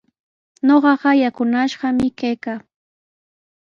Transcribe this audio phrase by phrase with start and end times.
[0.67, 2.59] Ñuqaqa yakunashqami kaykaa.